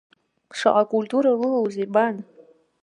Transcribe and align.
Шаҟа 0.57 0.81
акультура 0.85 1.31
лылоузеи 1.39 1.87
бан. 1.93 2.15